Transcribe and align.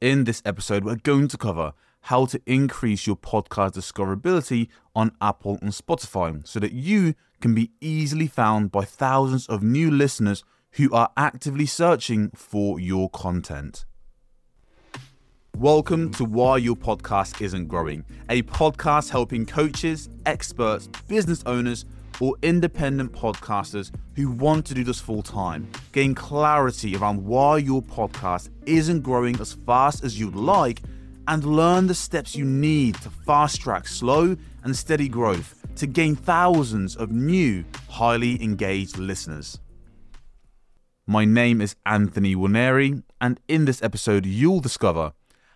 In 0.00 0.22
this 0.22 0.40
episode, 0.44 0.84
we're 0.84 0.94
going 0.94 1.26
to 1.26 1.36
cover 1.36 1.72
how 2.02 2.24
to 2.26 2.40
increase 2.46 3.04
your 3.04 3.16
podcast 3.16 3.72
discoverability 3.72 4.68
on 4.94 5.10
Apple 5.20 5.58
and 5.60 5.72
Spotify 5.72 6.46
so 6.46 6.60
that 6.60 6.70
you 6.70 7.16
can 7.40 7.52
be 7.52 7.72
easily 7.80 8.28
found 8.28 8.70
by 8.70 8.84
thousands 8.84 9.48
of 9.48 9.60
new 9.60 9.90
listeners 9.90 10.44
who 10.74 10.88
are 10.94 11.10
actively 11.16 11.66
searching 11.66 12.30
for 12.30 12.78
your 12.78 13.10
content. 13.10 13.86
Welcome 15.56 16.12
to 16.12 16.24
Why 16.24 16.58
Your 16.58 16.76
Podcast 16.76 17.40
Isn't 17.40 17.66
Growing, 17.66 18.04
a 18.28 18.42
podcast 18.42 19.10
helping 19.10 19.46
coaches, 19.46 20.08
experts, 20.26 20.86
business 21.08 21.42
owners, 21.44 21.84
or 22.20 22.34
independent 22.42 23.12
podcasters 23.12 23.90
who 24.16 24.30
want 24.30 24.66
to 24.66 24.74
do 24.74 24.84
this 24.84 25.00
full 25.00 25.22
time 25.22 25.68
gain 25.92 26.14
clarity 26.14 26.96
around 26.96 27.24
why 27.24 27.58
your 27.58 27.82
podcast 27.82 28.50
isn't 28.66 29.02
growing 29.02 29.38
as 29.40 29.52
fast 29.52 30.04
as 30.04 30.18
you'd 30.18 30.34
like 30.34 30.80
and 31.28 31.44
learn 31.44 31.86
the 31.86 31.94
steps 31.94 32.34
you 32.34 32.44
need 32.44 32.94
to 32.96 33.10
fast 33.10 33.60
track 33.60 33.86
slow 33.86 34.36
and 34.64 34.74
steady 34.74 35.08
growth 35.08 35.54
to 35.76 35.86
gain 35.86 36.16
thousands 36.16 36.96
of 36.96 37.12
new, 37.12 37.64
highly 37.88 38.42
engaged 38.42 38.98
listeners. 38.98 39.60
My 41.06 41.24
name 41.24 41.60
is 41.60 41.76
Anthony 41.86 42.34
Waneri, 42.34 43.02
and 43.20 43.40
in 43.46 43.64
this 43.64 43.82
episode, 43.82 44.26
you'll 44.26 44.60
discover 44.60 45.12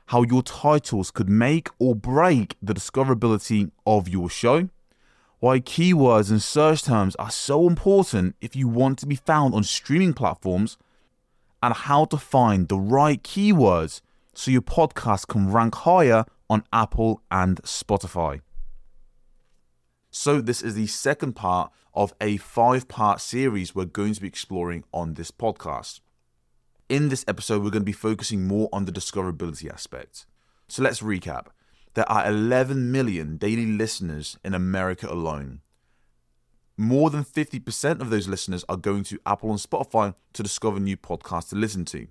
how 0.06 0.22
your 0.22 0.42
titles 0.42 1.10
could 1.10 1.28
make 1.28 1.68
or 1.78 1.94
break 1.94 2.56
the 2.62 2.74
discoverability 2.74 3.70
of 3.86 4.08
your 4.08 4.30
show, 4.30 4.68
why 5.42 5.58
keywords 5.58 6.30
and 6.30 6.40
search 6.40 6.84
terms 6.84 7.16
are 7.16 7.28
so 7.28 7.66
important 7.66 8.36
if 8.40 8.54
you 8.54 8.68
want 8.68 8.96
to 8.96 9.06
be 9.06 9.16
found 9.16 9.52
on 9.56 9.64
streaming 9.64 10.14
platforms, 10.14 10.78
and 11.60 11.74
how 11.74 12.04
to 12.04 12.16
find 12.16 12.68
the 12.68 12.78
right 12.78 13.20
keywords 13.24 14.02
so 14.34 14.52
your 14.52 14.62
podcast 14.62 15.26
can 15.26 15.50
rank 15.50 15.74
higher 15.74 16.24
on 16.48 16.62
Apple 16.72 17.22
and 17.28 17.60
Spotify. 17.64 18.40
So, 20.12 20.40
this 20.40 20.62
is 20.62 20.76
the 20.76 20.86
second 20.86 21.32
part 21.32 21.72
of 21.92 22.14
a 22.20 22.36
five 22.36 22.86
part 22.86 23.20
series 23.20 23.74
we're 23.74 23.86
going 23.86 24.14
to 24.14 24.20
be 24.20 24.28
exploring 24.28 24.84
on 24.94 25.14
this 25.14 25.32
podcast. 25.32 25.98
In 26.88 27.08
this 27.08 27.24
episode, 27.26 27.64
we're 27.64 27.70
going 27.70 27.82
to 27.82 27.84
be 27.84 27.90
focusing 27.90 28.46
more 28.46 28.68
on 28.72 28.84
the 28.84 28.92
discoverability 28.92 29.68
aspect. 29.68 30.24
So, 30.68 30.84
let's 30.84 31.00
recap. 31.00 31.46
There 31.94 32.10
are 32.10 32.26
11 32.26 32.90
million 32.90 33.36
daily 33.36 33.66
listeners 33.66 34.38
in 34.42 34.54
America 34.54 35.12
alone. 35.12 35.60
More 36.78 37.10
than 37.10 37.22
50% 37.22 38.00
of 38.00 38.08
those 38.08 38.26
listeners 38.26 38.64
are 38.66 38.78
going 38.78 39.04
to 39.04 39.20
Apple 39.26 39.50
and 39.50 39.58
Spotify 39.58 40.14
to 40.32 40.42
discover 40.42 40.80
new 40.80 40.96
podcasts 40.96 41.50
to 41.50 41.56
listen 41.56 41.84
to. 41.86 42.06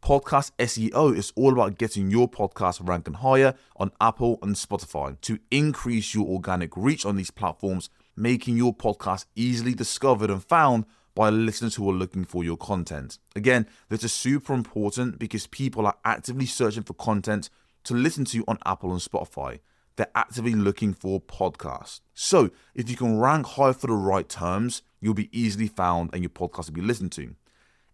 Podcast 0.00 0.52
SEO 0.60 1.16
is 1.16 1.32
all 1.34 1.54
about 1.54 1.76
getting 1.76 2.08
your 2.08 2.30
podcast 2.30 2.86
ranking 2.86 3.14
higher 3.14 3.54
on 3.76 3.90
Apple 4.00 4.38
and 4.42 4.54
Spotify 4.54 5.20
to 5.22 5.40
increase 5.50 6.14
your 6.14 6.28
organic 6.28 6.76
reach 6.76 7.04
on 7.04 7.16
these 7.16 7.32
platforms, 7.32 7.90
making 8.14 8.56
your 8.56 8.72
podcast 8.72 9.26
easily 9.34 9.74
discovered 9.74 10.30
and 10.30 10.44
found 10.44 10.84
by 11.16 11.30
listeners 11.30 11.74
who 11.74 11.90
are 11.90 11.94
looking 11.94 12.24
for 12.24 12.44
your 12.44 12.56
content. 12.56 13.18
Again, 13.34 13.66
this 13.88 14.04
is 14.04 14.12
super 14.12 14.54
important 14.54 15.18
because 15.18 15.48
people 15.48 15.84
are 15.86 15.96
actively 16.04 16.46
searching 16.46 16.84
for 16.84 16.94
content 16.94 17.50
to 17.86 17.94
listen 17.94 18.24
to 18.26 18.44
on 18.46 18.58
Apple 18.64 18.92
and 18.92 19.00
Spotify. 19.00 19.60
They're 19.96 20.06
actively 20.14 20.54
looking 20.54 20.92
for 20.92 21.20
podcasts. 21.20 22.00
So, 22.14 22.50
if 22.74 22.90
you 22.90 22.96
can 22.96 23.18
rank 23.18 23.46
high 23.46 23.72
for 23.72 23.86
the 23.86 23.94
right 23.94 24.28
terms, 24.28 24.82
you'll 25.00 25.14
be 25.14 25.30
easily 25.32 25.68
found 25.68 26.10
and 26.12 26.22
your 26.22 26.30
podcast 26.30 26.66
will 26.66 26.74
be 26.74 26.82
listened 26.82 27.12
to 27.12 27.34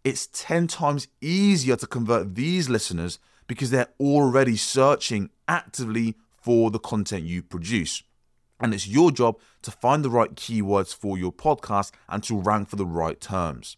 it's 0.04 0.26
10 0.32 0.66
times 0.66 1.08
easier 1.20 1.76
to 1.76 1.86
convert 1.86 2.34
these 2.34 2.68
listeners 2.68 3.18
because 3.46 3.70
they're 3.70 3.92
already 4.00 4.56
searching 4.56 5.30
actively 5.46 6.16
for 6.40 6.70
the 6.70 6.78
content 6.78 7.24
you 7.24 7.42
produce. 7.42 8.02
And 8.58 8.74
it's 8.74 8.88
your 8.88 9.10
job 9.10 9.38
to 9.62 9.70
find 9.70 10.04
the 10.04 10.10
right 10.10 10.34
keywords 10.34 10.94
for 10.94 11.18
your 11.18 11.32
podcast 11.32 11.92
and 12.08 12.22
to 12.24 12.38
rank 12.38 12.68
for 12.68 12.76
the 12.76 12.86
right 12.86 13.20
terms. 13.20 13.76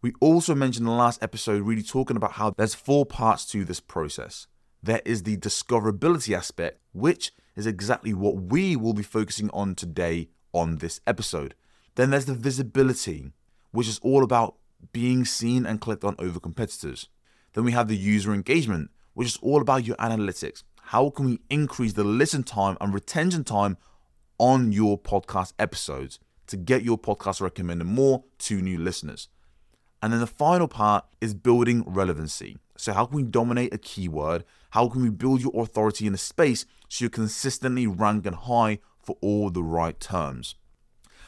We 0.00 0.12
also 0.20 0.54
mentioned 0.54 0.84
in 0.86 0.90
the 0.90 0.98
last 0.98 1.22
episode, 1.22 1.62
really 1.62 1.82
talking 1.82 2.16
about 2.16 2.32
how 2.32 2.50
there's 2.50 2.74
four 2.74 3.06
parts 3.06 3.44
to 3.46 3.64
this 3.64 3.80
process. 3.80 4.48
There 4.82 5.02
is 5.04 5.22
the 5.22 5.36
discoverability 5.36 6.36
aspect, 6.36 6.80
which 6.92 7.32
is 7.54 7.66
exactly 7.66 8.12
what 8.12 8.36
we 8.36 8.74
will 8.74 8.94
be 8.94 9.02
focusing 9.02 9.48
on 9.50 9.76
today 9.76 10.28
on 10.52 10.78
this 10.78 11.00
episode. 11.06 11.54
Then 11.94 12.10
there's 12.10 12.24
the 12.24 12.34
visibility, 12.34 13.32
which 13.70 13.86
is 13.86 14.00
all 14.00 14.24
about 14.24 14.56
being 14.92 15.24
seen 15.24 15.66
and 15.66 15.80
clicked 15.80 16.02
on 16.02 16.16
over 16.18 16.40
competitors. 16.40 17.08
Then 17.52 17.64
we 17.64 17.72
have 17.72 17.86
the 17.86 17.96
user 17.96 18.34
engagement, 18.34 18.90
which 19.14 19.28
is 19.28 19.38
all 19.40 19.60
about 19.60 19.86
your 19.86 19.96
analytics. 19.96 20.64
How 20.86 21.10
can 21.10 21.26
we 21.26 21.40
increase 21.48 21.92
the 21.92 22.04
listen 22.04 22.42
time 22.42 22.76
and 22.80 22.92
retention 22.92 23.44
time 23.44 23.76
on 24.38 24.72
your 24.72 24.98
podcast 24.98 25.52
episodes 25.58 26.18
to 26.48 26.56
get 26.56 26.82
your 26.82 26.98
podcast 26.98 27.40
recommended 27.40 27.84
more 27.84 28.24
to 28.38 28.60
new 28.60 28.78
listeners? 28.78 29.28
And 30.02 30.12
then 30.12 30.18
the 30.18 30.26
final 30.26 30.66
part 30.66 31.04
is 31.20 31.34
building 31.34 31.84
relevancy. 31.86 32.58
So, 32.76 32.92
how 32.92 33.06
can 33.06 33.16
we 33.16 33.22
dominate 33.22 33.72
a 33.72 33.78
keyword? 33.78 34.44
How 34.72 34.88
can 34.88 35.02
we 35.02 35.10
build 35.10 35.42
your 35.42 35.52
authority 35.54 36.06
in 36.06 36.14
a 36.14 36.18
space 36.18 36.64
so 36.88 37.02
you're 37.02 37.10
consistently 37.10 37.86
ranking 37.86 38.32
high 38.32 38.78
for 39.02 39.18
all 39.20 39.50
the 39.50 39.62
right 39.62 40.00
terms? 40.00 40.54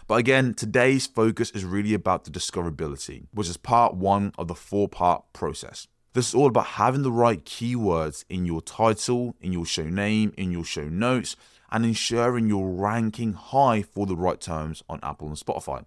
But 0.07 0.15
again, 0.15 0.55
today's 0.55 1.07
focus 1.07 1.51
is 1.51 1.63
really 1.63 1.93
about 1.93 2.25
the 2.25 2.31
discoverability, 2.31 3.27
which 3.35 3.51
is 3.51 3.59
part 3.59 3.95
one 3.97 4.33
of 4.39 4.49
the 4.49 4.55
four 4.55 4.89
part 4.89 5.31
process. 5.35 5.87
This 6.15 6.31
is 6.31 6.35
all 6.35 6.47
about 6.47 6.67
having 6.67 7.03
the 7.03 7.13
right 7.13 7.45
keywords 7.45 8.25
in 8.31 8.47
your 8.47 8.63
title, 8.63 9.37
in 9.43 9.53
your 9.53 9.67
show 9.67 9.91
name, 9.91 10.33
in 10.39 10.51
your 10.51 10.65
show 10.65 10.89
notes, 10.89 11.37
and 11.71 11.85
ensuring 11.85 12.49
you're 12.49 12.71
ranking 12.71 13.35
high 13.35 13.83
for 13.83 14.07
the 14.07 14.17
right 14.17 14.41
terms 14.41 14.83
on 14.89 15.01
Apple 15.03 15.29
and 15.29 15.37
Spotify. 15.37 15.85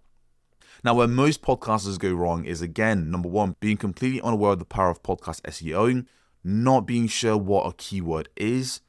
Now, 0.83 0.93
where 0.93 1.07
most 1.07 1.41
podcasters 1.41 1.97
go 1.97 2.13
wrong 2.13 2.45
is 2.45 2.61
again, 2.61 3.09
number 3.09 3.29
one, 3.29 3.55
being 3.59 3.77
completely 3.77 4.21
unaware 4.21 4.51
of 4.51 4.59
the 4.59 4.65
power 4.65 4.91
of 4.91 5.01
podcast 5.01 5.41
SEO, 5.41 6.05
not 6.47 6.87
being 6.87 7.07
sure 7.07 7.35
what 7.35 7.67
a 7.67 7.73
keyword 7.73 8.29
is. 8.37 8.79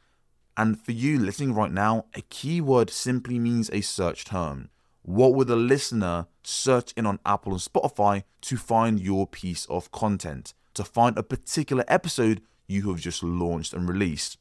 And 0.57 0.81
for 0.81 0.93
you 0.93 1.19
listening 1.19 1.55
right 1.55 1.73
now, 1.73 2.05
a 2.15 2.21
keyword 2.21 2.89
simply 2.89 3.41
means 3.41 3.69
a 3.71 3.81
search 3.81 4.25
term. 4.25 4.69
What 5.03 5.35
would 5.35 5.51
a 5.51 5.57
listener 5.57 6.29
search 6.45 6.93
in 6.97 7.05
on 7.05 7.19
Apple 7.27 7.53
and 7.53 7.61
Spotify 7.61 8.23
to 8.43 8.57
find 8.57 9.01
your 9.01 9.27
piece 9.27 9.67
of 9.67 9.91
content, 9.91 10.55
to 10.75 10.85
find 10.85 11.19
a 11.19 11.25
particular 11.25 11.85
episode 11.89 12.43
you 12.69 12.89
have 12.91 13.01
just 13.01 13.25
launched 13.25 13.73
and 13.73 13.89
released? 13.89 14.39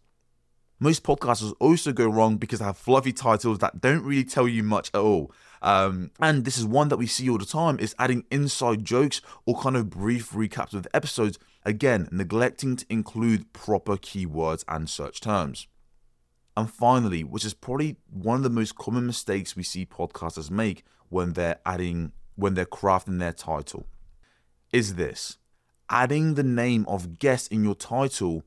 Most 0.80 1.02
podcasters 1.02 1.56
also 1.60 1.92
go 1.92 2.06
wrong 2.08 2.38
because 2.38 2.60
they 2.60 2.66
have 2.66 2.78
fluffy 2.78 3.14
titles 3.14 3.58
that 3.60 3.82
don't 3.82 4.04
really 4.04 4.26
tell 4.26 4.48
you 4.48 4.62
much 4.62 4.92
at 4.94 5.02
all. 5.02 5.32
Um, 5.62 6.12
and 6.20 6.46
this 6.46 6.58
is 6.58 6.66
one 6.66 6.90
that 6.90 6.98
we 6.98 7.08
see 7.08 7.30
all 7.30 7.38
the 7.38 7.46
time 7.46 7.80
is 7.80 7.96
adding 7.98 8.26
inside 8.30 8.86
jokes 8.86 9.22
or 9.46 9.60
kind 9.60 9.76
of 9.76 9.90
brief 9.90 10.32
recaps 10.32 10.74
of 10.74 10.88
episodes, 10.94 11.40
again, 11.66 12.08
neglecting 12.12 12.76
to 12.76 12.86
include 12.90 13.54
proper 13.54 13.98
keywords 13.98 14.64
and 14.68 14.90
search 14.90 15.20
terms. 15.20 15.68
And 16.56 16.72
finally, 16.72 17.24
which 17.24 17.46
is 17.46 17.54
probably 17.54 17.98
one 18.10 18.38
of 18.38 18.44
the 18.44 18.50
most 18.50 18.76
common 18.76 19.06
mistakes 19.06 19.56
we 19.56 19.64
see 19.64 19.86
podcasters 19.86 20.50
make 20.50 20.84
when 21.10 21.34
they're 21.34 21.60
adding, 21.66 22.14
when 22.36 22.56
they're 22.56 22.66
crafting 22.66 23.20
their 23.20 23.34
title, 23.34 23.86
is 24.72 24.96
this 24.96 25.38
adding 25.90 26.34
the 26.34 26.44
name 26.44 26.86
of 26.88 27.20
guest 27.20 27.52
in 27.52 27.64
your 27.64 27.76
title 27.76 28.44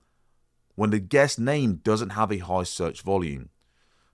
when 0.75 0.91
the 0.91 0.99
guest 0.99 1.39
name 1.39 1.77
doesn't 1.85 2.11
have 2.11 2.33
a 2.33 2.39
high 2.39 2.63
search 2.63 3.03
volume. 3.03 3.49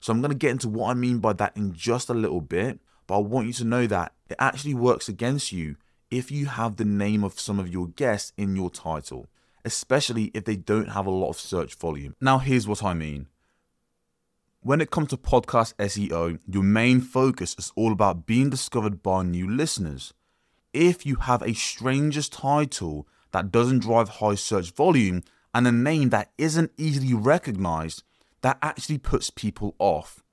So 0.01 0.13
I'm 0.13 0.21
going 0.21 0.31
to 0.31 0.37
get 0.37 0.51
into 0.51 0.69
what 0.69 0.91
I 0.91 0.95
mean 0.95 1.19
by 1.19 1.33
that 1.35 1.57
in 1.57 1.73
just 1.73 2.11
a 2.11 2.15
little 2.15 2.41
bit, 2.41 2.81
but 3.07 3.17
I 3.17 3.19
want 3.19 3.47
you 3.47 3.53
to 3.55 3.65
know 3.65 3.87
that 3.87 4.13
it 4.29 4.37
actually 4.39 4.75
works 4.75 5.09
against 5.09 5.53
you 5.53 5.77
if 6.11 6.31
you 6.31 6.47
have 6.47 6.77
the 6.77 6.85
name 6.85 7.25
of 7.25 7.39
some 7.39 7.59
of 7.59 7.69
your 7.69 7.89
guests 7.89 8.33
in 8.37 8.57
your 8.57 8.71
title, 8.71 9.27
especially 9.65 10.31
if 10.35 10.45
they 10.45 10.57
don't 10.57 10.91
have 10.91 11.07
a 11.07 11.11
lot 11.11 11.31
of 11.31 11.39
search 11.39 11.75
volume. 11.75 12.15
Now, 12.21 12.39
here's 12.39 12.69
what 12.69 12.83
I 12.83 12.95
mean 12.95 13.27
when 14.67 14.81
it 14.81 14.91
comes 14.91 15.11
to 15.11 15.17
podcast 15.17 15.75
SEO, 15.77 16.41
your 16.45 16.65
main 16.65 17.01
focus 17.01 17.55
is 17.57 17.73
all 17.77 17.93
about 17.93 18.27
being 18.27 18.51
discovered 18.51 19.01
by 19.01 19.23
new 19.23 19.49
listeners. 19.49 20.13
If 20.73 21.07
you 21.07 21.17
have 21.17 21.41
a 21.43 21.55
stranger's 21.55 22.29
title 22.29 23.07
that 23.31 23.53
doesn't 23.53 23.79
drive 23.79 24.09
high 24.09 24.35
search 24.35 24.73
volume 24.73 25.23
and 25.55 25.69
a 25.69 25.73
name 25.73 26.09
that 26.11 26.33
isn't 26.37 26.73
easily 26.77 27.15
recognized, 27.15 28.03
that 28.43 28.59
actually 28.61 28.99
puts 28.99 29.31
people 29.31 29.77
off. 29.79 30.25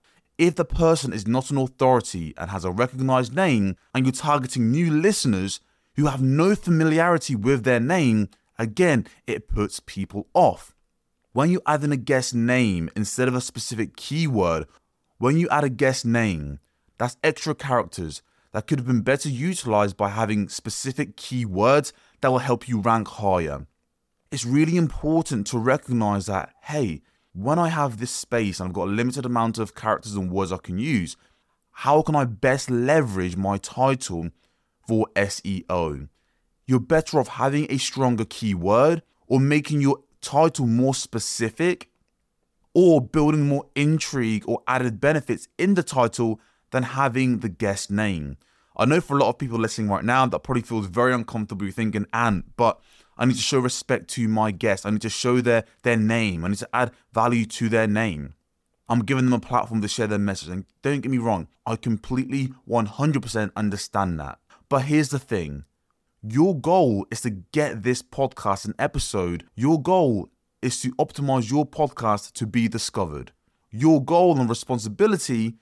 If 0.43 0.55
the 0.55 0.65
person 0.65 1.13
is 1.13 1.25
not 1.25 1.51
an 1.51 1.57
authority 1.57 2.33
and 2.37 2.51
has 2.51 2.65
a 2.65 2.71
recognized 2.71 3.33
name, 3.33 3.77
and 3.95 4.05
you're 4.05 4.11
targeting 4.11 4.71
new 4.71 4.91
listeners 4.91 5.61
who 5.95 6.07
have 6.07 6.21
no 6.21 6.53
familiarity 6.53 7.33
with 7.33 7.63
their 7.63 7.79
name, 7.79 8.27
again, 8.59 9.07
it 9.25 9.47
puts 9.47 9.79
people 9.79 10.27
off. 10.33 10.75
When 11.31 11.49
you 11.49 11.61
add 11.65 11.85
in 11.85 11.93
a 11.93 11.97
guest 11.97 12.35
name 12.35 12.89
instead 12.93 13.29
of 13.29 13.35
a 13.35 13.39
specific 13.39 13.95
keyword, 13.95 14.67
when 15.17 15.37
you 15.37 15.47
add 15.47 15.63
a 15.63 15.69
guest 15.69 16.05
name, 16.05 16.59
that's 16.97 17.15
extra 17.23 17.55
characters 17.55 18.21
that 18.51 18.67
could 18.67 18.79
have 18.79 18.87
been 18.87 18.99
better 18.99 19.29
utilized 19.29 19.95
by 19.95 20.09
having 20.09 20.49
specific 20.49 21.15
keywords 21.15 21.93
that 22.19 22.31
will 22.31 22.39
help 22.39 22.67
you 22.67 22.81
rank 22.81 23.07
higher. 23.07 23.65
it's 24.29 24.45
really 24.45 24.75
important 24.75 25.47
to 25.47 25.57
recognize 25.57 26.25
that, 26.25 26.49
hey, 26.63 27.01
when 27.33 27.59
I 27.59 27.69
have 27.69 27.97
this 27.97 28.11
space 28.11 28.59
and 28.59 28.69
I've 28.69 28.73
got 28.73 28.87
a 28.87 28.91
limited 28.91 29.25
amount 29.25 29.57
of 29.57 29.75
characters 29.75 30.15
and 30.15 30.31
words 30.31 30.51
I 30.51 30.57
can 30.57 30.77
use, 30.77 31.17
how 31.71 32.01
can 32.03 32.15
I 32.15 32.25
best 32.25 32.69
leverage 32.69 33.35
my 33.35 33.57
title 33.57 34.29
for 34.87 35.07
SEO? 35.15 36.07
You're 36.65 36.79
better 36.79 37.19
off 37.19 37.27
having 37.29 37.67
a 37.69 37.77
stronger 37.77 38.25
keyword 38.25 39.01
or 39.27 39.39
making 39.39 39.81
your 39.81 39.99
title 40.21 40.67
more 40.67 40.93
specific 40.93 41.89
or 42.73 43.01
building 43.01 43.47
more 43.47 43.65
intrigue 43.75 44.43
or 44.47 44.61
added 44.67 45.01
benefits 45.01 45.47
in 45.57 45.73
the 45.73 45.83
title 45.83 46.39
than 46.71 46.83
having 46.83 47.39
the 47.39 47.49
guest 47.49 47.91
name. 47.91 48.37
I 48.75 48.85
know 48.85 49.01
for 49.01 49.17
a 49.17 49.19
lot 49.19 49.29
of 49.29 49.37
people 49.37 49.59
listening 49.59 49.89
right 49.89 50.03
now 50.03 50.25
that 50.25 50.39
probably 50.39 50.63
feels 50.63 50.87
very 50.87 51.13
uncomfortable 51.13 51.69
thinking, 51.69 52.07
and 52.11 52.43
but 52.57 52.79
I 53.17 53.25
need 53.25 53.35
to 53.35 53.41
show 53.41 53.59
respect 53.59 54.09
to 54.11 54.27
my 54.27 54.51
guests. 54.51 54.85
I 54.85 54.89
need 54.89 55.01
to 55.01 55.09
show 55.09 55.41
their 55.41 55.65
their 55.83 55.97
name. 55.97 56.43
I 56.43 56.49
need 56.49 56.59
to 56.59 56.69
add 56.73 56.91
value 57.13 57.45
to 57.45 57.69
their 57.69 57.87
name. 57.87 58.33
I'm 58.89 59.05
giving 59.05 59.25
them 59.25 59.33
a 59.33 59.39
platform 59.39 59.81
to 59.81 59.87
share 59.87 60.07
their 60.07 60.19
message. 60.19 60.49
And 60.49 60.65
don't 60.81 61.01
get 61.01 61.11
me 61.11 61.17
wrong, 61.17 61.47
I 61.65 61.75
completely 61.77 62.53
100% 62.67 63.51
understand 63.55 64.19
that. 64.19 64.39
But 64.69 64.83
here's 64.83 65.09
the 65.09 65.19
thing 65.19 65.65
your 66.21 66.57
goal 66.57 67.05
is 67.11 67.21
to 67.21 67.29
get 67.29 67.83
this 67.83 68.01
podcast 68.01 68.65
an 68.65 68.75
episode. 68.79 69.45
Your 69.55 69.81
goal 69.81 70.29
is 70.61 70.79
to 70.81 70.91
optimize 70.93 71.51
your 71.51 71.65
podcast 71.65 72.33
to 72.33 72.47
be 72.47 72.67
discovered. 72.67 73.31
Your 73.71 74.03
goal 74.03 74.39
and 74.39 74.49
responsibility 74.49 75.55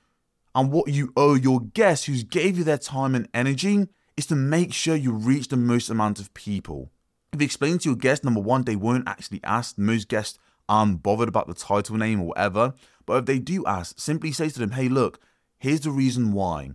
and 0.53 0.71
what 0.71 0.89
you 0.89 1.13
owe 1.15 1.35
your 1.35 1.61
guests 1.61 2.05
who 2.05 2.21
gave 2.23 2.57
you 2.57 2.63
their 2.63 2.77
time 2.77 3.15
and 3.15 3.27
energy 3.33 3.87
is 4.17 4.25
to 4.27 4.35
make 4.35 4.73
sure 4.73 4.95
you 4.95 5.11
reach 5.11 5.47
the 5.47 5.57
most 5.57 5.89
amount 5.89 6.19
of 6.19 6.33
people. 6.33 6.91
If 7.33 7.39
you 7.39 7.45
explain 7.45 7.77
to 7.79 7.89
your 7.89 7.95
guest, 7.95 8.23
number 8.23 8.41
one, 8.41 8.63
they 8.63 8.75
weren't 8.75 9.07
actually 9.07 9.39
asked. 9.43 9.77
Most 9.77 10.07
guests 10.07 10.37
aren't 10.67 11.01
bothered 11.01 11.29
about 11.29 11.47
the 11.47 11.53
title 11.53 11.97
name 11.97 12.21
or 12.21 12.27
whatever. 12.27 12.73
But 13.05 13.19
if 13.19 13.25
they 13.25 13.39
do 13.39 13.65
ask, 13.65 13.99
simply 13.99 14.31
say 14.31 14.49
to 14.49 14.59
them, 14.59 14.71
hey, 14.71 14.89
look, 14.89 15.19
here's 15.57 15.81
the 15.81 15.91
reason 15.91 16.33
why. 16.33 16.71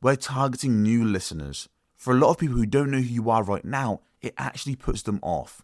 We're 0.00 0.16
targeting 0.16 0.82
new 0.82 1.04
listeners 1.04 1.68
for 2.00 2.14
a 2.14 2.16
lot 2.16 2.30
of 2.30 2.38
people 2.38 2.56
who 2.56 2.64
don't 2.64 2.90
know 2.90 2.96
who 2.96 3.04
you 3.04 3.28
are 3.28 3.42
right 3.42 3.64
now, 3.64 4.00
it 4.22 4.32
actually 4.38 4.74
puts 4.74 5.02
them 5.02 5.20
off. 5.22 5.62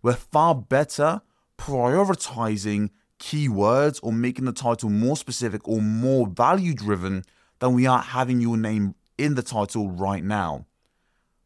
We're 0.00 0.12
far 0.12 0.54
better 0.54 1.22
prioritizing 1.58 2.90
keywords 3.18 3.98
or 4.00 4.12
making 4.12 4.44
the 4.44 4.52
title 4.52 4.90
more 4.90 5.16
specific 5.16 5.66
or 5.66 5.82
more 5.82 6.28
value 6.28 6.72
driven 6.72 7.24
than 7.58 7.74
we 7.74 7.84
are 7.84 8.00
having 8.00 8.40
your 8.40 8.56
name 8.56 8.94
in 9.18 9.34
the 9.34 9.42
title 9.42 9.90
right 9.90 10.22
now. 10.22 10.66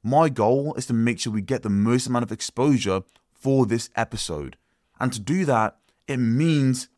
My 0.07 0.29
goal 0.29 0.75
is 0.75 0.87
to 0.87 0.95
make 0.95 1.19
sure 1.19 1.33
we 1.33 1.43
get 1.43 1.63
the 1.63 1.69
most 1.71 2.07
amount 2.07 2.23
of 2.23 2.33
exposure 2.33 3.03
for 3.33 3.67
this 3.67 3.91
episode. 3.97 4.57
And 5.01 5.13
to 5.13 5.21
do 5.21 5.45
that, 5.45 5.79
it 6.07 6.19
means 6.19 6.89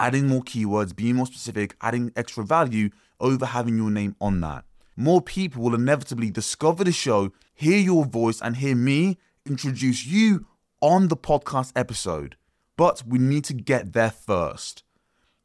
adding 0.00 0.26
more 0.26 0.42
keywords, 0.42 0.96
being 0.96 1.16
more 1.16 1.26
specific, 1.26 1.76
adding 1.80 2.12
extra 2.16 2.44
value 2.44 2.90
over 3.20 3.46
having 3.46 3.76
your 3.76 3.90
name 3.90 4.16
on 4.20 4.40
that 4.40 4.64
more 4.96 5.20
people 5.20 5.62
will 5.62 5.74
inevitably 5.74 6.30
discover 6.30 6.84
the 6.84 6.92
show, 6.92 7.32
hear 7.54 7.78
your 7.78 8.04
voice, 8.04 8.40
and 8.40 8.56
hear 8.56 8.76
me 8.76 9.18
introduce 9.46 10.06
you 10.06 10.46
on 10.80 11.08
the 11.08 11.16
podcast 11.16 11.72
episode. 11.74 12.36
But 12.76 13.02
we 13.06 13.18
need 13.18 13.44
to 13.44 13.54
get 13.54 13.92
there 13.92 14.10
first. 14.10 14.82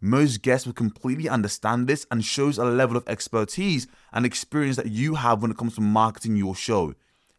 Most 0.01 0.41
guests 0.41 0.65
will 0.65 0.73
completely 0.73 1.27
understand 1.27 1.87
this 1.87 2.05
and 2.09 2.23
shows 2.23 2.57
a 2.57 2.63
level 2.63 2.95
of 2.95 3.07
expertise 3.07 3.87
and 4.13 4.25
experience 4.25 4.77
that 4.77 4.91
you 4.91 5.15
have 5.15 5.41
when 5.41 5.51
it 5.51 5.57
comes 5.57 5.75
to 5.75 5.81
marketing 5.81 6.35
your 6.35 6.55
show. 6.55 6.93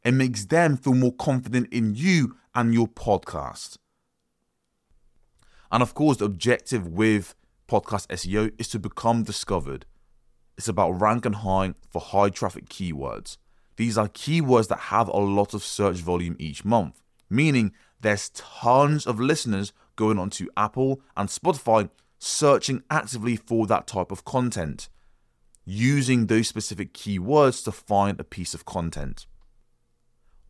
It 0.05 0.13
makes 0.13 0.47
them 0.47 0.77
feel 0.77 0.95
more 0.95 1.13
confident 1.13 1.73
in 1.73 1.95
you 1.95 2.37
and 2.55 2.73
your 2.73 2.89
podcast. 2.89 3.77
And 5.71 5.83
of 5.83 5.95
course, 5.95 6.17
the 6.19 6.25
objective 6.25 6.87
with 6.89 7.35
podcast 7.69 8.09
SEO 8.09 8.53
is 8.59 8.69
to 8.69 8.79
become 8.79 9.23
discovered. 9.23 9.87
It's 10.59 10.69
about 10.69 11.01
ranking 11.01 11.35
high 11.35 11.75
for 11.89 12.01
high 12.01 12.31
traffic 12.31 12.69
keywords. 12.69 13.37
These 13.77 13.97
are 13.97 14.09
keywords 14.09 14.69
that 14.69 14.79
have 14.79 15.09
a 15.09 15.17
lot 15.17 15.55
of 15.55 15.63
search 15.63 15.99
volume 15.99 16.37
each 16.39 16.65
month, 16.65 17.01
meaning 17.31 17.73
there's 18.01 18.31
tons 18.31 19.07
of 19.07 19.21
listeners 19.21 19.73
going 19.97 20.19
onto 20.19 20.49
Apple 20.57 21.01
and 21.17 21.29
Spotify 21.29 21.89
searching 22.19 22.83
actively 22.91 23.37
for 23.37 23.67
that 23.67 23.87
type 23.87 24.11
of 24.13 24.25
content, 24.25 24.89
using 25.65 26.27
those 26.27 26.49
specific 26.49 26.93
keywords 26.93 27.65
to 27.65 27.73
find 27.73 28.19
a 28.21 28.25
piece 28.25 28.53
of 28.53 28.65
content. 28.65 29.27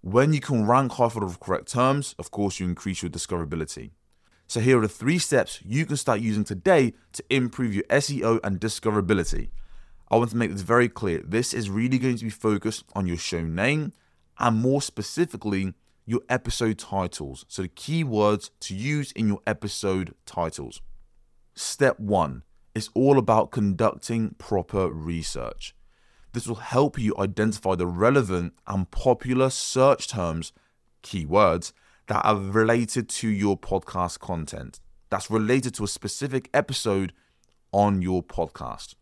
When 0.03 0.33
you 0.33 0.41
can 0.41 0.67
rank 0.67 0.93
high 0.93 1.11
for 1.11 1.21
the 1.21 1.37
correct 1.39 1.69
terms, 1.69 2.15
of 2.19 2.31
course, 2.31 2.59
you 2.59 2.67
increase 2.67 3.03
your 3.03 3.11
discoverability. 3.11 3.91
So, 4.47 4.59
here 4.61 4.79
are 4.79 4.83
the 4.83 4.89
three 4.89 5.19
steps 5.19 5.61
you 5.63 5.85
can 5.85 5.99
start 5.99 6.21
using 6.21 6.43
today 6.43 6.95
to 7.13 7.25
improve 7.29 7.75
your 7.75 7.85
SEO 7.85 8.41
and 8.43 8.59
discoverability. 8.59 9.51
I 10.11 10.17
want 10.17 10.31
to 10.31 10.39
make 10.39 10.53
this 10.53 10.63
very 10.63 10.89
clear. 10.89 11.23
This 11.23 11.53
is 11.53 11.69
really 11.69 11.99
going 11.99 12.17
to 12.17 12.25
be 12.25 12.31
focused 12.31 12.85
on 12.95 13.07
your 13.07 13.19
show 13.19 13.43
name 13.43 13.93
and 14.39 14.57
more 14.57 14.81
specifically, 14.81 15.75
your 16.07 16.23
episode 16.31 16.79
titles. 16.79 17.45
So, 17.49 17.61
the 17.61 17.69
keywords 17.69 18.49
to 18.61 18.75
use 18.75 19.13
in 19.13 19.29
your 19.29 19.41
episode 19.47 20.15
titles. 20.25 20.81
Step 21.55 22.01
one 22.01 22.43
is 22.75 22.89
all 22.95 23.19
about 23.19 23.51
conducting 23.51 24.35
proper 24.39 24.89
research. 24.89 25.75
This 26.33 26.47
will 26.47 26.57
help 26.57 26.99
you 26.99 27.15
identify 27.19 27.75
the 27.75 27.87
relevant 27.87 28.55
and 28.67 28.91
popular 28.91 29.51
search 29.51 30.09
terms, 30.09 30.53
keywords, 31.03 31.73
that 32.07 32.25
are 32.25 32.37
related 32.37 33.09
to 33.09 33.29
your 33.29 33.57
podcast 33.59 34.19
content, 34.19 34.81
that's 35.11 35.31
related 35.31 35.75
to 35.75 35.85
a 35.85 35.89
specific 35.89 36.49
episode 36.53 37.13
on 37.73 38.03
your 38.03 38.23
podcast. 38.23 38.95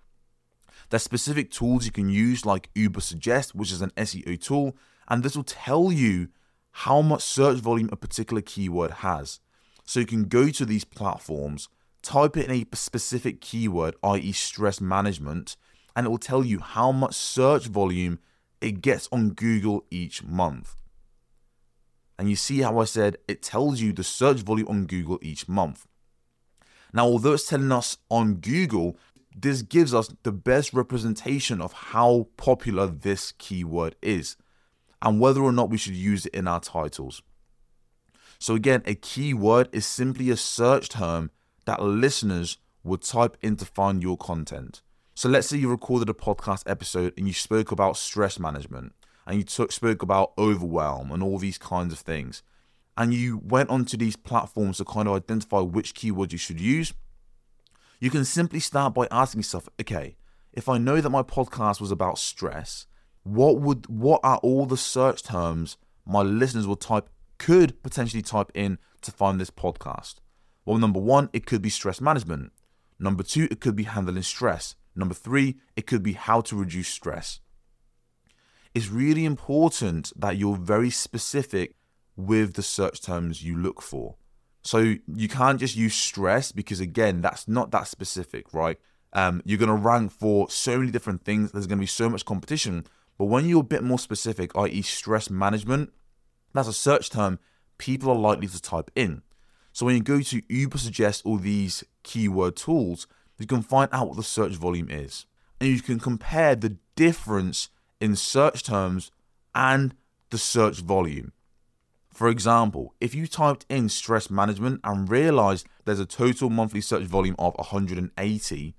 There's 0.91 1.03
specific 1.03 1.51
tools 1.51 1.85
you 1.85 1.93
can 1.93 2.09
use 2.09 2.47
like 2.47 2.73
Ubersuggest, 2.75 3.55
which 3.55 3.73
is 3.73 3.83
an 3.83 3.91
SEO 3.97 4.41
tool, 4.41 4.77
and 5.09 5.23
this 5.23 5.37
will 5.37 5.45
tell 5.45 5.93
you 5.93 6.29
how 6.71 7.03
much 7.03 7.23
search 7.23 7.59
volume 7.59 7.89
a 7.93 7.97
particular 7.97 8.41
keyword 8.41 8.91
has. 8.91 9.41
So 9.85 10.01
you 10.01 10.07
can 10.07 10.25
go 10.25 10.49
to 10.51 10.65
these 10.65 10.85
platforms, 10.85 11.69
type 12.03 12.37
in 12.37 12.51
a 12.51 12.67
specific 12.75 13.41
keyword, 13.41 13.97
i.e., 14.03 14.33
stress 14.33 14.81
management, 14.81 15.57
and 15.99 16.07
it 16.07 16.11
will 16.11 16.17
tell 16.19 16.45
you 16.45 16.61
how 16.61 16.93
much 16.93 17.17
search 17.17 17.67
volume 17.67 18.21
it 18.61 18.83
gets 18.83 19.09
on 19.11 19.31
Google 19.31 19.85
each 19.91 20.23
month. 20.23 20.77
And 22.17 22.31
you 22.31 22.37
see 22.37 22.61
how 22.61 22.79
I 22.79 22.85
said 22.85 23.17
it 23.27 23.43
tells 23.43 23.81
you 23.81 23.93
the 23.93 24.05
search 24.05 24.43
volume 24.43 24.69
on 24.69 24.87
Google 24.87 25.19
each 25.23 25.49
month. 25.49 25.89
Now, 26.93 27.07
although 27.07 27.33
it's 27.33 27.49
telling 27.49 27.73
us 27.73 27.97
on 28.09 28.37
Google, 28.37 28.97
this 29.37 29.63
gives 29.63 29.93
us 29.93 30.15
the 30.23 30.31
best 30.31 30.73
representation 30.73 31.61
of 31.61 31.73
how 31.73 32.29
popular 32.37 32.87
this 32.87 33.33
keyword 33.33 33.97
is 34.01 34.37
and 35.03 35.19
whether 35.19 35.43
or 35.43 35.51
not 35.51 35.69
we 35.69 35.79
should 35.79 35.97
use 35.97 36.27
it 36.27 36.35
in 36.35 36.47
our 36.47 36.61
titles. 36.61 37.23
So, 38.39 38.55
again, 38.55 38.85
a 38.87 38.95
keyword 38.95 39.69
is 39.73 39.85
simply 39.85 40.31
a 40.31 40.37
search 40.37 40.91
term 40.91 41.33
that 41.65 41.83
listeners 41.83 42.59
would 42.85 43.03
type 43.03 43.37
in 43.43 43.57
to 43.57 43.65
find 43.65 44.01
your 44.01 44.17
content. 44.17 44.83
So, 45.19 45.29
let's 45.29 45.49
say 45.49 45.57
you 45.57 45.69
recorded 45.69 46.09
a 46.09 46.13
podcast 46.13 46.63
episode 46.71 47.13
and 47.19 47.27
you 47.27 47.33
spoke 47.33 47.73
about 47.73 47.97
stress 47.97 48.39
management 48.39 48.95
and 49.27 49.37
you 49.39 49.43
took, 49.43 49.73
spoke 49.73 50.01
about 50.01 50.31
overwhelm 50.39 51.11
and 51.11 51.25
all 51.25 51.39
these 51.39 51.59
kinds 51.59 51.93
of 51.93 51.99
things. 51.99 52.45
And 52.97 53.13
you 53.13 53.39
went 53.43 53.69
onto 53.69 53.97
these 53.97 54.15
platforms 54.15 54.77
to 54.77 54.85
kind 54.85 55.09
of 55.09 55.17
identify 55.17 55.59
which 55.59 55.97
keywords 55.97 56.31
you 56.31 56.39
should 56.39 56.61
use 56.61 56.93
you 57.99 58.11
can 58.11 58.25
simply 58.25 58.61
start 58.61 58.95
by 58.95 59.09
asking 59.11 59.41
yourself, 59.41 59.69
okay, 59.81 60.15
if 60.53 60.69
I 60.69 60.79
know 60.79 61.01
that 61.01 61.11
my 61.11 61.25
podcast 61.25 61.81
was 61.81 61.91
about 61.91 62.17
stress, 62.21 62.87
what 63.25 63.59
would 63.59 63.89
what 63.89 64.21
are 64.23 64.37
all 64.37 64.67
the 64.67 64.77
search 64.77 65.25
terms 65.25 65.79
my 66.07 66.23
listeners 66.23 66.65
will 66.65 66.77
type 66.77 67.09
could 67.39 67.83
potentially 67.83 68.23
type 68.23 68.53
in 68.55 68.79
to 69.03 69.11
find 69.11 69.41
this 69.41 69.51
podcast? 69.51 70.21
Well, 70.65 70.79
number 70.79 71.01
1, 71.01 71.31
it 71.33 71.45
could 71.45 71.61
be 71.61 71.71
stress 71.71 72.01
management. 72.01 72.53
Number 73.01 73.25
2, 73.25 73.49
it 73.51 73.61
could 73.61 73.75
be 73.75 73.83
handling 73.83 74.23
stress. 74.23 74.77
Number 74.99 75.15
3, 75.15 75.55
it 75.77 75.87
could 75.87 76.03
be 76.03 76.15
how 76.15 76.41
to 76.43 76.57
reduce 76.57 76.89
stress. 76.89 77.39
It's 78.75 78.89
really 78.89 79.25
important 79.25 80.13
that 80.17 80.37
you're 80.37 80.57
very 80.57 80.91
specific 80.91 81.77
with 82.17 82.55
the 82.55 82.65
search 82.65 83.01
terms 83.01 83.43
you 83.43 83.57
look 83.57 83.81
for. 83.81 84.17
So 84.63 84.97
you 85.07 85.29
can't 85.29 85.61
just 85.61 85.77
use 85.77 85.95
stress 85.95 86.51
because 86.51 86.81
again, 86.81 87.21
that's 87.21 87.47
not 87.47 87.71
that 87.71 87.87
specific, 87.87 88.53
right? 88.53 88.79
Um, 89.13 89.41
you're 89.45 89.59
gonna 89.59 89.77
rank 89.77 90.11
for 90.11 90.51
so 90.51 90.79
many 90.79 90.91
different 90.91 91.25
things. 91.25 91.53
There's 91.53 91.69
gonna 91.69 91.81
be 91.81 91.87
so 91.87 92.11
much 92.11 92.25
competition. 92.25 92.85
But 93.17 93.27
when 93.27 93.49
you're 93.49 93.61
a 93.61 93.65
bit 93.65 93.85
more 93.85 94.01
specific, 94.01 94.51
i.e., 94.57 94.83
stress 94.83 95.31
management, 95.31 95.93
that's 96.53 96.69
a 96.69 96.73
search 96.73 97.09
term 97.09 97.39
people 97.79 98.11
are 98.11 98.17
likely 98.17 98.49
to 98.49 98.61
type 98.61 98.91
in. 98.97 99.23
So 99.73 99.87
when 99.87 99.95
you 99.95 100.03
go 100.03 100.21
to 100.21 100.43
Ubersuggest 100.43 101.23
all 101.25 101.37
these 101.37 101.85
keyword 102.03 102.57
tools, 102.57 103.07
you 103.39 103.47
can 103.47 103.63
find 103.63 103.89
out 103.93 104.09
what 104.09 104.17
the 104.17 104.23
search 104.23 104.53
volume 104.53 104.91
is. 104.91 105.27
And 105.61 105.71
you 105.71 105.81
can 105.81 105.99
compare 105.99 106.55
the 106.55 106.77
difference 106.97 107.69
in 108.01 108.17
search 108.17 108.63
terms 108.63 109.11
and 109.55 109.95
the 110.31 110.39
search 110.39 110.81
volume. 110.81 111.33
For 112.13 112.29
example, 112.29 112.95
if 113.01 113.15
you 113.15 113.27
typed 113.27 113.65
in 113.69 113.89
stress 113.89 114.29
management 114.29 114.81
and 114.83 115.09
realized 115.09 115.67
there's 115.85 116.01
a 116.01 116.07
total 116.07 116.51
monthly 116.51 116.81
search 116.81 117.05
volume 117.05 117.37
of 117.39 117.55
180, 117.57 118.75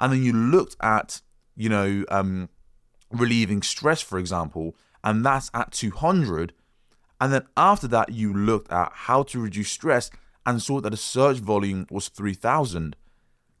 and 0.00 0.12
then 0.12 0.22
you 0.22 0.32
looked 0.32 0.76
at, 0.80 1.20
you 1.56 1.68
know, 1.68 2.04
um, 2.08 2.48
relieving 3.10 3.62
stress, 3.62 4.00
for 4.00 4.18
example, 4.18 4.74
and 5.02 5.24
that's 5.24 5.50
at 5.52 5.72
200, 5.72 6.54
and 7.20 7.32
then 7.32 7.46
after 7.56 7.86
that, 7.88 8.12
you 8.12 8.32
looked 8.34 8.72
at 8.72 8.92
how 8.92 9.22
to 9.24 9.40
reduce 9.40 9.70
stress 9.70 10.10
and 10.44 10.60
saw 10.60 10.80
that 10.80 10.90
the 10.90 10.96
search 10.96 11.38
volume 11.38 11.86
was 11.90 12.08
3000. 12.08 12.96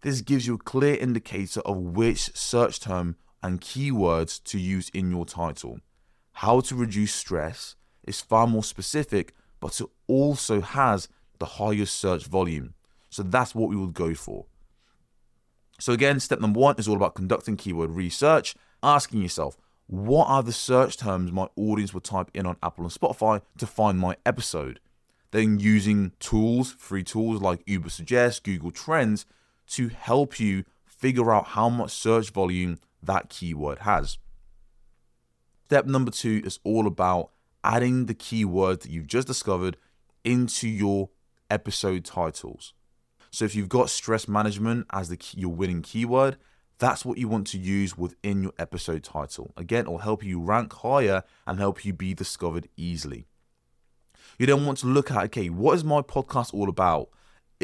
This 0.04 0.20
gives 0.20 0.46
you 0.46 0.56
a 0.56 0.58
clear 0.58 0.96
indicator 0.96 1.60
of 1.60 1.78
which 1.78 2.36
search 2.36 2.78
term 2.78 3.16
and 3.42 3.62
keywords 3.62 4.42
to 4.44 4.58
use 4.58 4.90
in 4.90 5.10
your 5.10 5.24
title. 5.24 5.78
How 6.32 6.60
to 6.60 6.74
reduce 6.74 7.14
stress 7.14 7.74
is 8.06 8.20
far 8.20 8.46
more 8.46 8.62
specific, 8.62 9.32
but 9.60 9.80
it 9.80 9.86
also 10.06 10.60
has 10.60 11.08
the 11.38 11.46
highest 11.46 11.98
search 11.98 12.26
volume. 12.26 12.74
So 13.08 13.22
that's 13.22 13.54
what 13.54 13.70
we 13.70 13.76
would 13.76 13.94
go 13.94 14.12
for. 14.12 14.44
So, 15.80 15.94
again, 15.94 16.20
step 16.20 16.38
number 16.38 16.60
one 16.60 16.74
is 16.76 16.86
all 16.86 16.96
about 16.96 17.14
conducting 17.14 17.56
keyword 17.56 17.92
research, 17.92 18.54
asking 18.82 19.22
yourself, 19.22 19.56
what 19.86 20.28
are 20.28 20.42
the 20.42 20.52
search 20.52 20.98
terms 20.98 21.32
my 21.32 21.48
audience 21.56 21.94
would 21.94 22.04
type 22.04 22.30
in 22.34 22.44
on 22.44 22.58
Apple 22.62 22.84
and 22.84 22.92
Spotify 22.92 23.40
to 23.56 23.66
find 23.66 23.98
my 23.98 24.16
episode? 24.26 24.80
Then 25.30 25.58
using 25.58 26.12
tools, 26.20 26.72
free 26.72 27.04
tools 27.04 27.40
like 27.40 27.64
Ubersuggest, 27.64 28.42
Google 28.42 28.70
Trends 28.70 29.24
to 29.68 29.88
help 29.88 30.38
you 30.38 30.64
figure 30.84 31.32
out 31.32 31.48
how 31.48 31.68
much 31.68 31.90
search 31.90 32.30
volume 32.30 32.78
that 33.02 33.28
keyword 33.28 33.80
has. 33.80 34.18
Step 35.66 35.86
number 35.86 36.10
two 36.10 36.42
is 36.44 36.60
all 36.64 36.86
about 36.86 37.30
adding 37.62 38.06
the 38.06 38.14
keyword 38.14 38.80
that 38.80 38.90
you've 38.90 39.06
just 39.06 39.26
discovered 39.26 39.76
into 40.22 40.68
your 40.68 41.10
episode 41.50 42.04
titles. 42.04 42.74
So 43.30 43.44
if 43.44 43.54
you've 43.54 43.68
got 43.68 43.90
stress 43.90 44.28
management 44.28 44.86
as 44.92 45.08
the 45.08 45.16
key, 45.16 45.40
your 45.40 45.52
winning 45.52 45.82
keyword, 45.82 46.36
that's 46.78 47.04
what 47.04 47.18
you 47.18 47.28
want 47.28 47.46
to 47.48 47.58
use 47.58 47.96
within 47.96 48.42
your 48.42 48.52
episode 48.58 49.02
title. 49.02 49.52
Again, 49.56 49.86
it 49.86 49.90
will 49.90 49.98
help 49.98 50.24
you 50.24 50.40
rank 50.40 50.72
higher 50.72 51.22
and 51.46 51.58
help 51.58 51.84
you 51.84 51.92
be 51.92 52.14
discovered 52.14 52.68
easily. 52.76 53.26
You 54.38 54.46
then 54.46 54.66
want 54.66 54.78
to 54.78 54.86
look 54.86 55.10
at 55.10 55.24
okay, 55.24 55.48
what 55.48 55.74
is 55.74 55.84
my 55.84 56.02
podcast 56.02 56.52
all 56.52 56.68
about? 56.68 57.10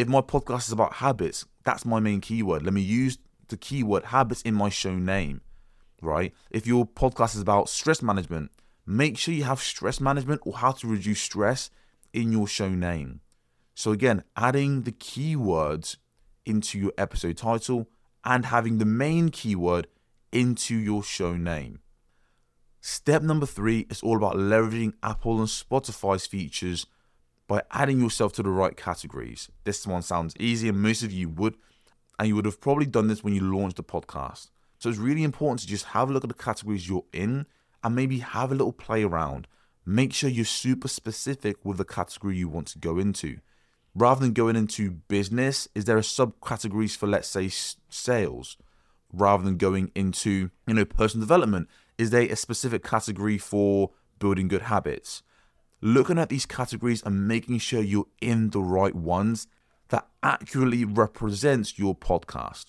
If 0.00 0.08
my 0.08 0.22
podcast 0.22 0.68
is 0.68 0.72
about 0.72 0.94
habits, 0.94 1.44
that's 1.62 1.84
my 1.84 2.00
main 2.00 2.22
keyword. 2.22 2.62
Let 2.62 2.72
me 2.72 2.80
use 2.80 3.18
the 3.48 3.58
keyword 3.58 4.04
habits 4.04 4.40
in 4.40 4.54
my 4.54 4.70
show 4.70 4.94
name, 4.94 5.42
right? 6.00 6.32
If 6.50 6.66
your 6.66 6.86
podcast 6.86 7.34
is 7.34 7.42
about 7.42 7.68
stress 7.68 8.00
management, 8.00 8.50
make 8.86 9.18
sure 9.18 9.34
you 9.34 9.44
have 9.44 9.60
stress 9.60 10.00
management 10.00 10.40
or 10.46 10.54
how 10.54 10.72
to 10.72 10.86
reduce 10.86 11.20
stress 11.20 11.68
in 12.14 12.32
your 12.32 12.46
show 12.46 12.70
name. 12.70 13.20
So, 13.74 13.92
again, 13.92 14.24
adding 14.38 14.84
the 14.84 14.92
keywords 14.92 15.98
into 16.46 16.78
your 16.78 16.92
episode 16.96 17.36
title 17.36 17.86
and 18.24 18.46
having 18.46 18.78
the 18.78 18.86
main 18.86 19.28
keyword 19.28 19.86
into 20.32 20.76
your 20.76 21.02
show 21.02 21.36
name. 21.36 21.80
Step 22.80 23.20
number 23.20 23.44
three 23.44 23.80
is 23.90 24.00
all 24.00 24.16
about 24.16 24.36
leveraging 24.36 24.94
Apple 25.02 25.40
and 25.40 25.48
Spotify's 25.48 26.26
features 26.26 26.86
by 27.50 27.60
adding 27.72 27.98
yourself 27.98 28.32
to 28.32 28.44
the 28.44 28.48
right 28.48 28.76
categories. 28.76 29.48
This 29.64 29.84
one 29.84 30.02
sounds 30.02 30.36
easy, 30.38 30.68
and 30.68 30.80
most 30.80 31.02
of 31.02 31.10
you 31.10 31.28
would, 31.30 31.56
and 32.16 32.28
you 32.28 32.36
would 32.36 32.44
have 32.44 32.60
probably 32.60 32.86
done 32.86 33.08
this 33.08 33.24
when 33.24 33.34
you 33.34 33.40
launched 33.40 33.74
the 33.74 33.82
podcast. 33.82 34.50
So 34.78 34.88
it's 34.88 35.00
really 35.00 35.24
important 35.24 35.58
to 35.62 35.66
just 35.66 35.86
have 35.86 36.08
a 36.08 36.12
look 36.12 36.22
at 36.22 36.28
the 36.28 36.44
categories 36.44 36.88
you're 36.88 37.06
in 37.12 37.46
and 37.82 37.96
maybe 37.96 38.20
have 38.20 38.52
a 38.52 38.54
little 38.54 38.72
play 38.72 39.02
around. 39.02 39.48
Make 39.84 40.12
sure 40.12 40.30
you're 40.30 40.44
super 40.44 40.86
specific 40.86 41.56
with 41.64 41.78
the 41.78 41.84
category 41.84 42.36
you 42.36 42.48
want 42.48 42.68
to 42.68 42.78
go 42.78 43.00
into. 43.00 43.40
Rather 43.96 44.20
than 44.20 44.32
going 44.32 44.54
into 44.54 44.92
business, 45.08 45.66
is 45.74 45.86
there 45.86 45.98
a 45.98 46.02
subcategories 46.02 46.96
for, 46.96 47.08
let's 47.08 47.26
say, 47.26 47.48
sales? 47.88 48.58
Rather 49.12 49.42
than 49.42 49.56
going 49.56 49.90
into, 49.96 50.50
you 50.68 50.74
know, 50.74 50.84
personal 50.84 51.26
development, 51.26 51.68
is 51.98 52.10
there 52.10 52.22
a 52.22 52.36
specific 52.36 52.84
category 52.84 53.38
for 53.38 53.90
building 54.20 54.46
good 54.46 54.62
habits? 54.62 55.24
Looking 55.82 56.18
at 56.18 56.28
these 56.28 56.44
categories 56.44 57.02
and 57.02 57.26
making 57.26 57.58
sure 57.58 57.80
you're 57.80 58.06
in 58.20 58.50
the 58.50 58.60
right 58.60 58.94
ones 58.94 59.46
that 59.88 60.06
accurately 60.22 60.84
represents 60.84 61.78
your 61.78 61.94
podcast. 61.94 62.66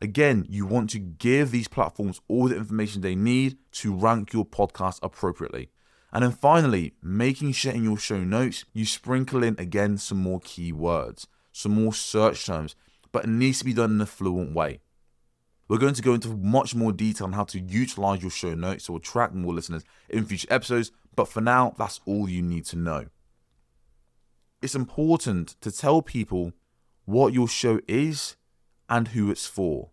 Again, 0.00 0.46
you 0.48 0.66
want 0.66 0.90
to 0.90 0.98
give 0.98 1.52
these 1.52 1.68
platforms 1.68 2.20
all 2.26 2.48
the 2.48 2.56
information 2.56 3.00
they 3.00 3.14
need 3.14 3.58
to 3.72 3.94
rank 3.94 4.32
your 4.32 4.44
podcast 4.44 4.98
appropriately. 5.02 5.70
And 6.12 6.24
then 6.24 6.32
finally, 6.32 6.94
making 7.00 7.52
sure 7.52 7.72
in 7.72 7.84
your 7.84 7.96
show 7.96 8.24
notes 8.24 8.64
you 8.72 8.84
sprinkle 8.84 9.44
in 9.44 9.54
again 9.58 9.96
some 9.98 10.18
more 10.18 10.40
keywords, 10.40 11.26
some 11.52 11.72
more 11.80 11.94
search 11.94 12.44
terms, 12.44 12.74
but 13.12 13.24
it 13.24 13.30
needs 13.30 13.60
to 13.60 13.64
be 13.64 13.72
done 13.72 13.92
in 13.92 14.00
a 14.00 14.06
fluent 14.06 14.54
way. 14.54 14.80
We're 15.68 15.78
going 15.78 15.94
to 15.94 16.02
go 16.02 16.14
into 16.14 16.36
much 16.36 16.74
more 16.74 16.92
detail 16.92 17.28
on 17.28 17.32
how 17.32 17.44
to 17.44 17.60
utilize 17.60 18.20
your 18.20 18.30
show 18.30 18.54
notes 18.54 18.86
to 18.86 18.96
attract 18.96 19.34
more 19.34 19.54
listeners 19.54 19.84
in 20.08 20.26
future 20.26 20.48
episodes, 20.50 20.90
but 21.14 21.28
for 21.28 21.40
now, 21.40 21.74
that's 21.78 22.00
all 22.06 22.28
you 22.28 22.42
need 22.42 22.64
to 22.66 22.76
know. 22.76 23.06
It's 24.60 24.74
important 24.74 25.56
to 25.60 25.70
tell 25.70 26.02
people 26.02 26.52
what 27.04 27.32
your 27.32 27.48
show 27.48 27.80
is 27.88 28.36
and 28.88 29.08
who 29.08 29.30
it's 29.30 29.46
for. 29.46 29.90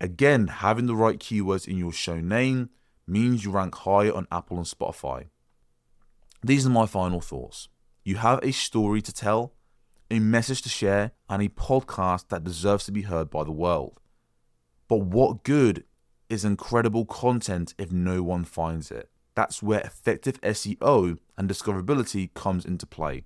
Again, 0.00 0.48
having 0.48 0.86
the 0.86 0.96
right 0.96 1.18
keywords 1.18 1.66
in 1.66 1.78
your 1.78 1.92
show 1.92 2.20
name 2.20 2.70
means 3.06 3.44
you 3.44 3.50
rank 3.50 3.74
higher 3.74 4.12
on 4.12 4.26
Apple 4.30 4.56
and 4.56 4.66
Spotify. 4.66 5.28
These 6.42 6.66
are 6.66 6.70
my 6.70 6.86
final 6.86 7.20
thoughts. 7.20 7.68
You 8.04 8.16
have 8.16 8.40
a 8.42 8.52
story 8.52 9.00
to 9.02 9.12
tell, 9.12 9.54
a 10.10 10.18
message 10.18 10.62
to 10.62 10.68
share, 10.68 11.12
and 11.28 11.40
a 11.40 11.48
podcast 11.48 12.28
that 12.28 12.42
deserves 12.42 12.84
to 12.86 12.92
be 12.92 13.02
heard 13.02 13.30
by 13.30 13.44
the 13.44 13.52
world. 13.52 14.00
But 14.88 15.02
what 15.02 15.44
good 15.44 15.84
is 16.28 16.44
incredible 16.44 17.06
content 17.06 17.74
if 17.78 17.92
no 17.92 18.22
one 18.22 18.44
finds 18.44 18.90
it? 18.90 19.08
That's 19.34 19.62
where 19.62 19.80
effective 19.80 20.40
SEO 20.42 21.18
and 21.38 21.48
discoverability 21.48 22.32
comes 22.34 22.64
into 22.64 22.86
play. 22.86 23.24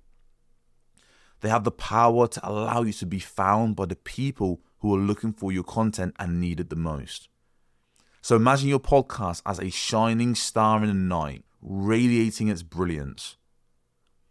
They 1.41 1.49
have 1.49 1.63
the 1.63 1.71
power 1.71 2.27
to 2.27 2.49
allow 2.49 2.81
you 2.81 2.93
to 2.93 3.05
be 3.05 3.19
found 3.19 3.75
by 3.75 3.85
the 3.85 3.95
people 3.95 4.61
who 4.79 4.95
are 4.95 4.99
looking 4.99 5.33
for 5.33 5.51
your 5.51 5.63
content 5.63 6.15
and 6.17 6.39
need 6.39 6.59
it 6.59 6.69
the 6.69 6.75
most. 6.75 7.29
So 8.21 8.35
imagine 8.35 8.69
your 8.69 8.79
podcast 8.79 9.41
as 9.45 9.59
a 9.59 9.69
shining 9.69 10.35
star 10.35 10.81
in 10.81 10.87
the 10.87 10.93
night, 10.93 11.45
radiating 11.61 12.47
its 12.47 12.63
brilliance. 12.63 13.37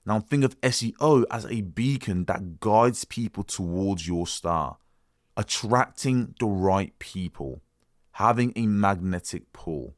Now 0.05 0.21
think 0.21 0.45
of 0.45 0.61
SEO 0.61 1.25
as 1.31 1.47
a 1.47 1.63
beacon 1.63 2.25
that 2.27 2.61
guides 2.61 3.05
people 3.05 3.43
towards 3.43 4.07
your 4.07 4.27
star, 4.27 4.79
attracting 5.37 6.35
the 6.39 6.47
right 6.47 6.97
people, 6.99 7.63
having 8.13 8.53
a 8.55 8.67
magnetic 8.67 9.53
pull. 9.53 9.95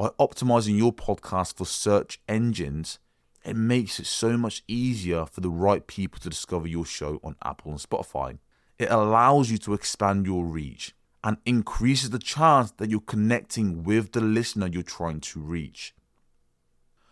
By 0.00 0.08
optimizing 0.18 0.78
your 0.78 0.94
podcast 0.94 1.58
for 1.58 1.66
search 1.66 2.22
engines, 2.26 2.98
it 3.44 3.54
makes 3.54 4.00
it 4.00 4.06
so 4.06 4.38
much 4.38 4.62
easier 4.66 5.26
for 5.26 5.42
the 5.42 5.50
right 5.50 5.86
people 5.86 6.18
to 6.20 6.30
discover 6.30 6.66
your 6.66 6.86
show 6.86 7.20
on 7.22 7.36
Apple 7.44 7.72
and 7.72 7.78
Spotify. 7.78 8.38
It 8.78 8.90
allows 8.90 9.50
you 9.50 9.58
to 9.58 9.74
expand 9.74 10.24
your 10.24 10.46
reach 10.46 10.94
and 11.22 11.36
increases 11.44 12.08
the 12.08 12.18
chance 12.18 12.70
that 12.78 12.88
you're 12.88 13.00
connecting 13.00 13.82
with 13.82 14.12
the 14.12 14.22
listener 14.22 14.68
you're 14.68 14.82
trying 14.82 15.20
to 15.20 15.38
reach. 15.38 15.94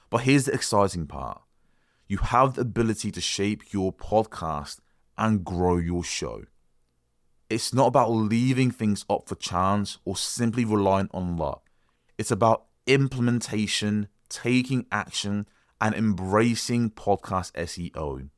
But 0.09 0.23
here's 0.23 0.47
the 0.47 0.54
exciting 0.54 1.07
part 1.07 1.42
you 2.07 2.16
have 2.16 2.54
the 2.54 2.62
ability 2.62 3.11
to 3.11 3.21
shape 3.21 3.71
your 3.71 3.92
podcast 3.92 4.78
and 5.18 5.45
grow 5.45 5.76
your 5.76 6.04
show. 6.04 6.45
It's 7.50 7.75
not 7.75 7.88
about 7.88 8.12
leaving 8.12 8.71
things 8.71 9.04
up 9.11 9.28
for 9.28 9.35
chance 9.35 9.99
or 10.07 10.16
simply 10.16 10.64
relying 10.64 11.11
on 11.12 11.37
luck. 11.37 11.68
It's 12.16 12.30
about 12.30 12.67
implementation, 12.88 14.09
taking 14.28 14.87
action, 14.90 15.47
and 15.80 15.95
embracing 15.95 16.90
podcast 16.90 17.52
SEO. 17.52 18.28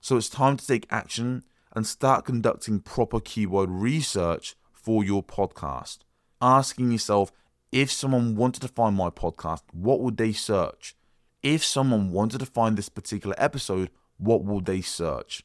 So 0.00 0.16
it's 0.16 0.28
time 0.28 0.56
to 0.56 0.66
take 0.66 0.86
action 0.90 1.42
and 1.72 1.86
start 1.86 2.24
conducting 2.24 2.80
proper 2.80 3.18
keyword 3.18 3.70
research 3.70 4.54
for 4.72 5.02
your 5.02 5.22
podcast. 5.22 5.98
Asking 6.40 6.92
yourself 6.92 7.32
if 7.72 7.90
someone 7.90 8.36
wanted 8.36 8.60
to 8.62 8.68
find 8.68 8.96
my 8.96 9.10
podcast, 9.10 9.62
what 9.72 10.00
would 10.00 10.16
they 10.16 10.32
search? 10.32 10.94
If 11.42 11.64
someone 11.64 12.12
wanted 12.12 12.38
to 12.38 12.46
find 12.46 12.76
this 12.76 12.88
particular 12.88 13.34
episode, 13.38 13.90
what 14.18 14.44
will 14.44 14.60
they 14.60 14.80
search? 14.80 15.42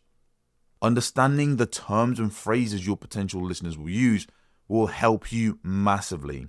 Understanding 0.82 1.56
the 1.56 1.66
terms 1.66 2.20
and 2.20 2.34
phrases 2.34 2.86
your 2.86 2.98
potential 2.98 3.44
listeners 3.44 3.78
will 3.78 3.90
use 3.90 4.28
will 4.68 4.88
help 4.88 5.32
you 5.32 5.60
massively. 5.64 6.48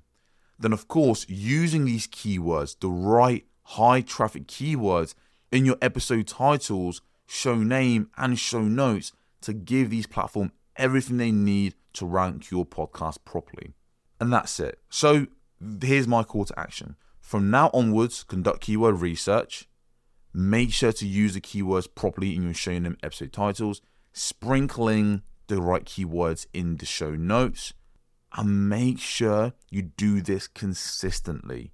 Then, 0.58 0.72
of 0.72 0.88
course, 0.88 1.26
using 1.28 1.84
these 1.84 2.06
keywords, 2.06 2.78
the 2.78 2.88
right 2.88 3.44
high 3.62 4.00
traffic 4.00 4.46
keywords 4.46 5.14
in 5.52 5.64
your 5.64 5.76
episode 5.82 6.26
titles, 6.26 7.02
show 7.26 7.56
name, 7.56 8.10
and 8.16 8.38
show 8.38 8.62
notes 8.62 9.12
to 9.42 9.52
give 9.52 9.90
these 9.90 10.06
platforms 10.06 10.52
everything 10.76 11.16
they 11.16 11.32
need 11.32 11.74
to 11.94 12.06
rank 12.06 12.50
your 12.50 12.64
podcast 12.64 13.18
properly. 13.24 13.74
And 14.20 14.32
that's 14.32 14.58
it. 14.60 14.78
So 14.88 15.26
here's 15.82 16.08
my 16.08 16.22
call 16.22 16.46
to 16.46 16.58
action. 16.58 16.96
From 17.20 17.50
now 17.50 17.70
onwards, 17.74 18.22
conduct 18.24 18.62
keyword 18.62 19.00
research, 19.00 19.68
Make 20.38 20.70
sure 20.70 20.92
to 20.92 21.06
use 21.06 21.32
the 21.32 21.40
keywords 21.40 21.88
properly 21.94 22.36
in 22.36 22.42
your 22.42 22.52
show 22.52 22.78
name 22.78 22.98
episode 23.02 23.32
titles, 23.32 23.80
sprinkling 24.12 25.22
the 25.46 25.62
right 25.62 25.82
keywords 25.82 26.46
in 26.52 26.76
the 26.76 26.84
show 26.84 27.12
notes, 27.12 27.72
and 28.36 28.68
make 28.68 29.00
sure 29.00 29.54
you 29.70 29.82
do 29.82 30.20
this 30.20 30.46
consistently. 30.46 31.72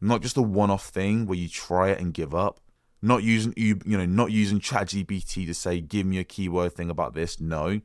Not 0.00 0.22
just 0.22 0.36
a 0.36 0.42
one-off 0.42 0.88
thing 0.88 1.26
where 1.26 1.38
you 1.38 1.48
try 1.48 1.88
it 1.88 2.00
and 2.00 2.14
give 2.14 2.34
up. 2.34 2.60
Not 3.00 3.22
using 3.22 3.54
you 3.56 3.78
know, 3.84 4.06
not 4.06 4.30
using 4.30 4.60
ChatGPT 4.60 5.46
to 5.46 5.54
say, 5.54 5.80
give 5.80 6.06
me 6.06 6.18
a 6.18 6.24
keyword 6.24 6.74
thing 6.74 6.90
about 6.90 7.14
this. 7.14 7.40
No. 7.40 7.80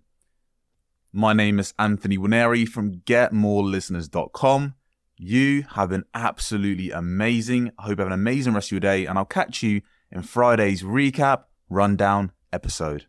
My 1.14 1.34
name 1.34 1.60
is 1.60 1.74
Anthony 1.78 2.18
Winery 2.18 2.68
from 2.68 3.02
GetMoreListeners.com. 3.02 4.76
You 5.24 5.68
have 5.76 5.90
been 5.90 6.06
absolutely 6.16 6.90
amazing. 6.90 7.70
I 7.78 7.84
hope 7.84 8.00
you 8.00 8.02
have 8.02 8.08
an 8.08 8.12
amazing 8.12 8.56
rest 8.56 8.70
of 8.70 8.72
your 8.72 8.80
day, 8.80 9.06
and 9.06 9.20
I'll 9.20 9.26
catch 9.26 9.62
you 9.62 9.84
in 10.12 10.24
Friday's 10.24 10.82
recap 10.82 11.44
rundown 11.70 12.32
episode. 12.52 13.06